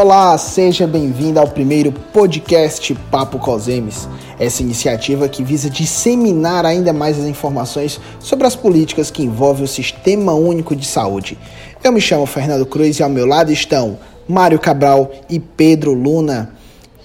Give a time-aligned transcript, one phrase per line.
[0.00, 4.08] Olá, seja bem-vindo ao primeiro podcast Papo Cosemes.
[4.38, 9.66] Essa iniciativa que visa disseminar ainda mais as informações sobre as políticas que envolvem o
[9.66, 11.36] Sistema Único de Saúde.
[11.82, 13.98] Eu me chamo Fernando Cruz e ao meu lado estão
[14.28, 16.54] Mário Cabral e Pedro Luna.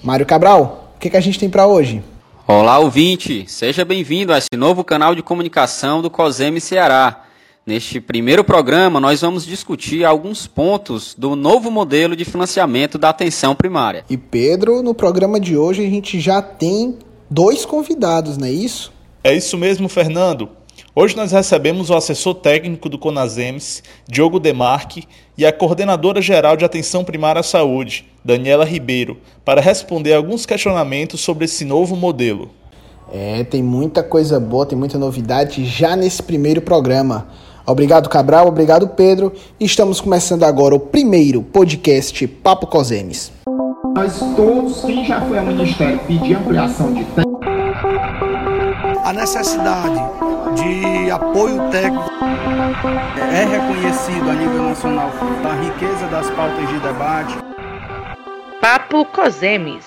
[0.00, 2.00] Mário Cabral, o que, que a gente tem para hoje?
[2.46, 3.44] Olá, ouvinte!
[3.48, 7.24] Seja bem-vindo a esse novo canal de comunicação do COSEM Ceará.
[7.66, 13.54] Neste primeiro programa, nós vamos discutir alguns pontos do novo modelo de financiamento da atenção
[13.54, 14.04] primária.
[14.10, 16.98] E Pedro, no programa de hoje a gente já tem
[17.30, 18.92] dois convidados, não é isso?
[19.24, 20.50] É isso mesmo, Fernando.
[20.94, 25.04] Hoje nós recebemos o assessor técnico do Conasems, Diogo Demarque,
[25.36, 31.22] e a coordenadora geral de atenção primária à saúde, Daniela Ribeiro, para responder alguns questionamentos
[31.22, 32.50] sobre esse novo modelo.
[33.10, 37.26] É, tem muita coisa boa, tem muita novidade já nesse primeiro programa.
[37.66, 38.46] Obrigado, Cabral.
[38.46, 39.32] Obrigado, Pedro.
[39.58, 43.32] Estamos começando agora o primeiro podcast Papo Cosemes.
[43.94, 47.06] Nós todos, quem já foi ao Ministério pedir ampliação de
[49.04, 50.00] A necessidade
[50.54, 52.10] de apoio técnico
[53.32, 55.10] é reconhecido a nível nacional
[55.42, 57.38] da riqueza das pautas de debate.
[58.60, 59.84] Papo Cosemes.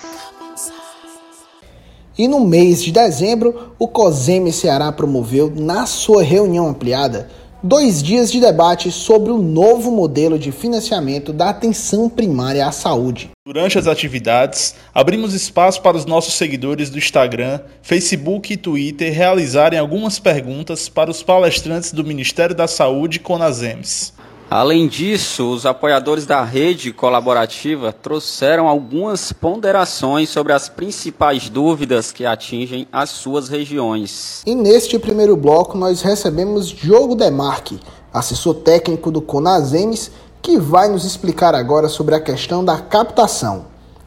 [2.16, 7.28] E no mês de dezembro, o COSEME Ceará promoveu, na sua reunião ampliada,
[7.62, 13.30] dois dias de debate sobre o novo modelo de financiamento da atenção primária à saúde.
[13.44, 19.78] Durante as atividades, abrimos espaço para os nossos seguidores do Instagram, Facebook e Twitter realizarem
[19.78, 24.12] algumas perguntas para os palestrantes do Ministério da Saúde Conasems.
[24.50, 32.24] Além disso, os apoiadores da rede colaborativa trouxeram algumas ponderações sobre as principais dúvidas que
[32.24, 34.42] atingem as suas regiões.
[34.46, 37.78] E neste primeiro bloco nós recebemos Diogo Demarque,
[38.10, 40.10] assessor técnico do Conasems,
[40.40, 43.66] que vai nos explicar agora sobre a questão da captação.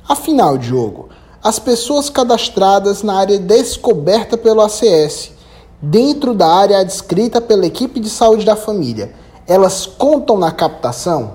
[0.10, 1.10] Afinal, Diogo,
[1.44, 5.34] as pessoas cadastradas na área descoberta pelo ACS,
[5.80, 9.21] dentro da área adscrita pela equipe de saúde da família,
[9.52, 11.34] elas contam na captação?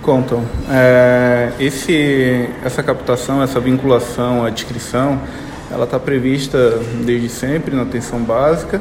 [0.00, 0.42] Contam.
[0.70, 5.20] É, esse, essa captação, essa vinculação, a descrição,
[5.68, 8.80] ela está prevista desde sempre na atenção básica.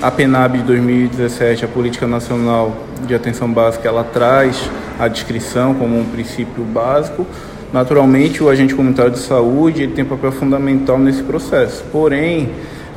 [0.00, 2.72] A PENAB de 2017, a Política Nacional
[3.06, 7.26] de Atenção Básica, ela traz a descrição como um princípio básico.
[7.72, 11.84] Naturalmente, o agente comunitário de saúde ele tem papel fundamental nesse processo.
[11.90, 12.50] Porém,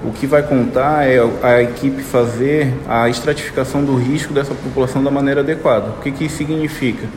[0.07, 5.09] o que vai contar é a equipe fazer a estratificação do risco dessa população da
[5.09, 5.89] maneira adequada.
[5.97, 7.07] O que, que isso significa?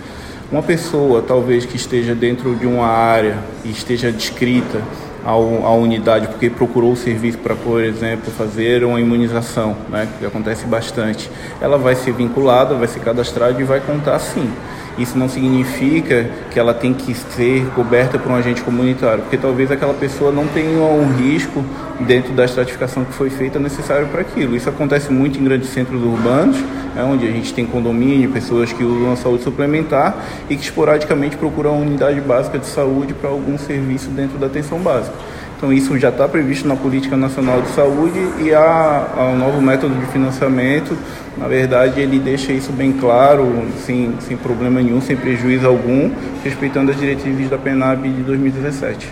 [0.50, 4.81] Uma pessoa, talvez, que esteja dentro de uma área e esteja descrita
[5.22, 5.37] à
[5.72, 11.31] unidade porque procurou o serviço para, por exemplo, fazer uma imunização, né, que acontece bastante,
[11.60, 14.50] ela vai ser vinculada, vai ser cadastrada e vai contar sim.
[14.98, 19.70] Isso não significa que ela tem que ser coberta por um agente comunitário, porque talvez
[19.70, 21.64] aquela pessoa não tenha um risco
[22.00, 24.56] dentro da estratificação que foi feita necessário para aquilo.
[24.56, 26.56] Isso acontece muito em grandes centros urbanos,
[26.97, 30.16] é onde a gente tem condomínio, pessoas que usam a saúde suplementar
[30.50, 34.78] e que esporadicamente procuram uma unidade básica de saúde para algum serviço dentro da atenção
[34.81, 35.14] básica.
[35.58, 39.60] Então isso já está previsto na Política Nacional de Saúde e há, há, um novo
[39.60, 40.96] método de financiamento.
[41.36, 46.12] Na verdade, ele deixa isso bem claro, sem, sem problema nenhum, sem prejuízo algum,
[46.44, 49.08] respeitando as diretrizes da PENAB de 2017.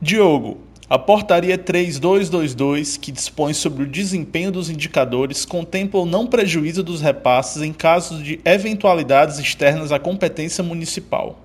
[0.00, 0.56] Diogo,
[0.88, 7.02] a portaria 3222, que dispõe sobre o desempenho dos indicadores, contempla o não prejuízo dos
[7.02, 11.38] repasses em casos de eventualidades externas à competência municipal.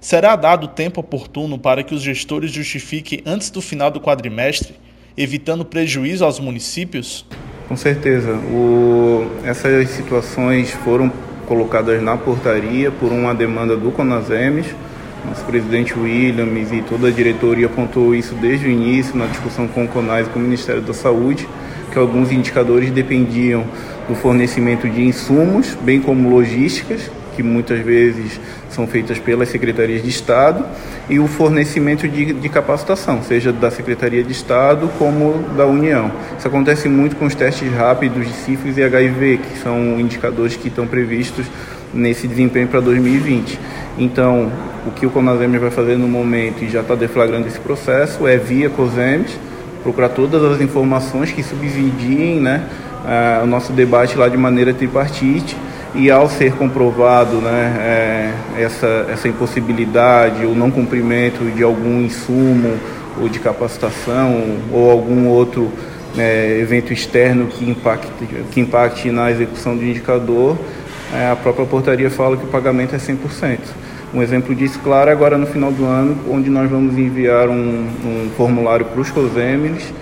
[0.00, 4.74] Será dado tempo oportuno para que os gestores justifiquem antes do final do quadrimestre,
[5.14, 7.26] evitando prejuízo aos municípios?
[7.68, 8.32] Com certeza.
[8.32, 9.30] O...
[9.44, 11.12] Essas situações foram
[11.46, 14.66] colocadas na portaria por uma demanda do Conasemes.
[15.28, 19.84] Nosso presidente Williams e toda a diretoria apontou isso desde o início na discussão com
[19.84, 21.46] o CONAS e com o Ministério da Saúde,
[21.92, 23.66] que alguns indicadores dependiam
[24.08, 28.38] do fornecimento de insumos, bem como logísticas, que muitas vezes
[28.68, 30.62] são feitas pelas secretarias de Estado,
[31.08, 36.12] e o fornecimento de, de, capacitação, seja da Secretaria de Estado como da União.
[36.38, 40.68] Isso acontece muito com os testes rápidos de sífilis e HIV, que são indicadores que
[40.68, 41.46] estão previstos
[41.94, 43.58] nesse desempenho para 2020.
[43.98, 44.52] Então,
[44.86, 48.36] o que o Conasems vai fazer no momento, e já está deflagrando esse processo, é
[48.36, 49.30] via COSEMES,
[49.82, 52.66] procurar todas as informações que subsidiem né,
[53.42, 55.56] o nosso debate lá de maneira tripartite,
[55.94, 62.78] e ao ser comprovado né, é, essa, essa impossibilidade, o não cumprimento de algum insumo
[63.20, 65.70] ou de capacitação ou algum outro
[66.16, 68.08] é, evento externo que impacte,
[68.50, 70.56] que impacte na execução do indicador,
[71.12, 73.58] é, a própria portaria fala que o pagamento é 100%.
[74.12, 77.86] Um exemplo disso, claro, é agora no final do ano, onde nós vamos enviar um,
[78.04, 79.92] um formulário para os COSEMES,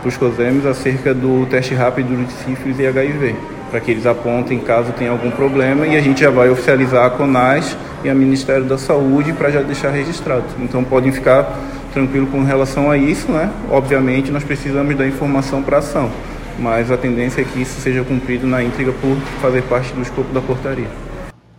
[0.00, 3.36] para os COSEMES acerca do teste rápido de sífilis e HIV,
[3.72, 7.10] para que eles apontem caso tenha algum problema e a gente já vai oficializar a
[7.10, 7.74] CONAS
[8.04, 10.44] e a Ministério da Saúde para já deixar registrado.
[10.58, 11.58] Então podem ficar
[11.90, 13.50] tranquilo com relação a isso, né?
[13.70, 16.10] Obviamente nós precisamos da informação para ação,
[16.58, 20.30] mas a tendência é que isso seja cumprido na íntegra por fazer parte do escopo
[20.34, 20.88] da portaria.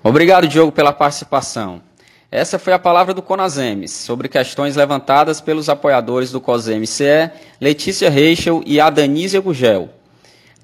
[0.03, 1.81] Obrigado, Diogo, pela participação.
[2.29, 8.61] Essa foi a palavra do Conasemes sobre questões levantadas pelos apoiadores do COSEM-CE, Letícia Reichel
[8.67, 9.89] e Adanísia Gugel.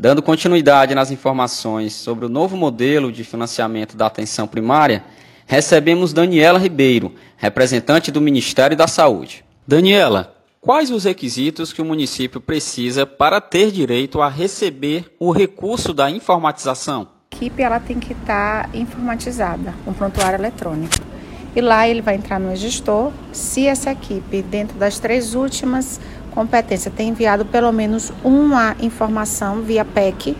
[0.02, 5.04] Dando continuidade nas informações sobre o novo modelo de financiamento da atenção primária,
[5.46, 9.44] recebemos Daniela Ribeiro, representante do Ministério da Saúde.
[9.68, 15.94] Daniela, quais os requisitos que o município precisa para ter direito a receber o recurso
[15.94, 17.10] da informatização?
[17.34, 20.96] A equipe ela tem que estar informatizada, com prontuário eletrônico
[21.56, 23.12] e lá ele vai entrar no gestor.
[23.32, 26.00] Se essa equipe, dentro das três últimas
[26.30, 30.36] competências, tem enviado pelo menos uma informação via PEC,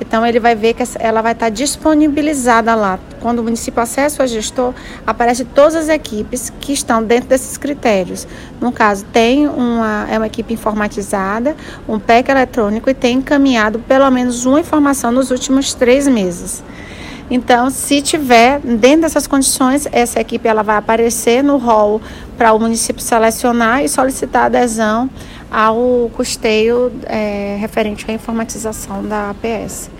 [0.00, 2.98] então ele vai ver que ela vai estar disponibilizada lá.
[3.20, 4.74] Quando o município acessa o gestor,
[5.06, 8.26] aparece todas as equipes que estão dentro desses critérios.
[8.60, 11.56] No caso, tem uma, é uma equipe informatizada,
[11.88, 16.62] um PEC eletrônico e tem encaminhado pelo menos uma informação nos últimos três meses.
[17.30, 22.00] Então, se tiver dentro dessas condições, essa equipe ela vai aparecer no hall
[22.36, 25.08] para o município selecionar e solicitar adesão
[25.50, 29.90] ao custeio é, referente à informatização da APS.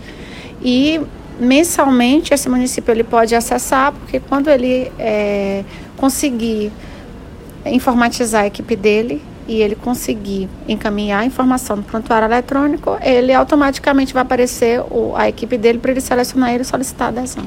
[0.62, 1.00] E
[1.40, 5.64] mensalmente esse município ele pode acessar, porque quando ele é,
[5.96, 6.70] conseguir
[7.64, 14.12] informatizar a equipe dele, e ele conseguir encaminhar a informação no prontuário eletrônico, ele automaticamente
[14.12, 17.44] vai aparecer o, a equipe dele para ele selecionar ele e solicitar a adesão.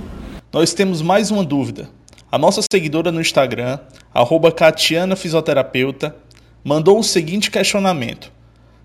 [0.51, 1.89] Nós temos mais uma dúvida.
[2.31, 3.79] A nossa seguidora no Instagram,
[4.13, 6.15] arroba Catiana Fisioterapeuta,
[6.63, 8.31] mandou o seguinte questionamento.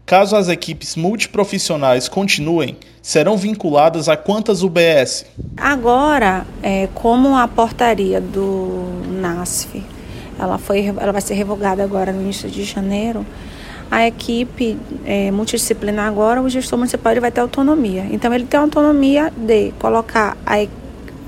[0.04, 5.26] Caso as equipes multiprofissionais continuem, serão vinculadas a quantas UBS?
[5.56, 9.82] Agora, é, como a portaria do NASF
[10.38, 13.24] ela, foi, ela vai ser revogada agora no início de janeiro.
[13.90, 18.06] A equipe é, multidisciplinar agora, o gestor municipal ele vai ter autonomia.
[18.10, 20.66] Então, ele tem autonomia de colocar a,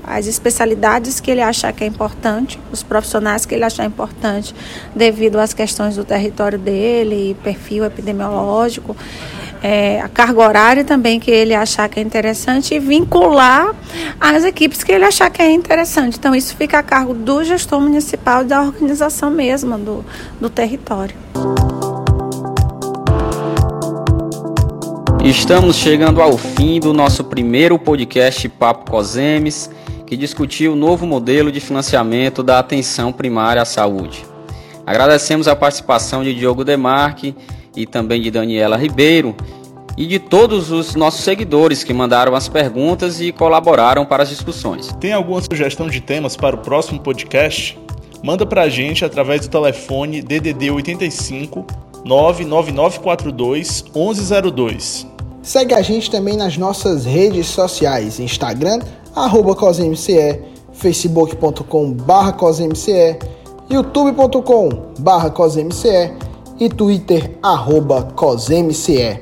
[0.03, 4.55] as especialidades que ele achar que é importante, os profissionais que ele achar importante,
[4.95, 8.95] devido às questões do território dele, perfil epidemiológico
[9.61, 13.73] é, a carga horária também que ele achar que é interessante e vincular
[14.19, 16.17] as equipes que ele achar que é interessante.
[16.17, 20.05] Então, isso fica a cargo do gestor municipal e da organização mesma do,
[20.39, 21.15] do território.
[25.23, 29.71] Estamos chegando ao fim do nosso primeiro podcast Papo Cosemes,
[30.05, 34.23] que discutiu o novo modelo de financiamento da atenção primária à saúde.
[34.85, 37.35] Agradecemos a participação de Diogo Demarque
[37.75, 39.35] e também de Daniela Ribeiro
[39.97, 44.93] e de todos os nossos seguidores que mandaram as perguntas e colaboraram para as discussões.
[44.99, 47.79] Tem alguma sugestão de temas para o próximo podcast?
[48.23, 51.65] Manda para a gente através do telefone DDD 85
[52.03, 55.07] 99942 1102.
[55.41, 58.79] Segue a gente também nas nossas redes sociais, Instagram,
[59.15, 60.41] arroba CosMCE,
[60.73, 63.19] facebook.com barra CosMCE,
[63.69, 66.24] youtube.com barra CosMCE
[66.59, 69.19] e Twitter, arroba CosMCE.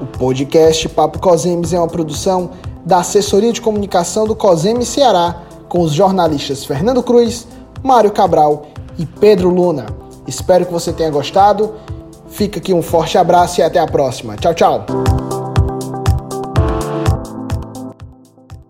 [0.00, 2.50] O podcast Papo Cosemes é uma produção
[2.84, 7.46] da Assessoria de Comunicação do Cosemes Ceará, com os jornalistas Fernando Cruz,
[7.82, 8.66] Mário Cabral
[8.98, 9.86] e Pedro Luna.
[10.26, 11.74] Espero que você tenha gostado.
[12.28, 14.36] Fica aqui um forte abraço e até a próxima.
[14.36, 15.21] Tchau, tchau.